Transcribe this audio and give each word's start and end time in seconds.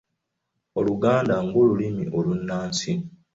Oluganda 0.79 1.35
ng'olulimi 1.47 2.05
olunnansi. 2.17 2.91